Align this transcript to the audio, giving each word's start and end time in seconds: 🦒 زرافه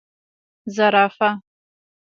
🦒 0.03 0.03
زرافه 0.75 1.29